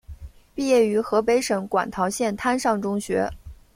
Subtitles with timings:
[0.55, 3.29] 毕业于河北省馆陶县滩上中学。